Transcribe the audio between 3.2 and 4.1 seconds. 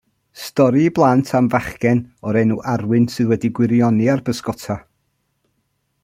wedi gwirioni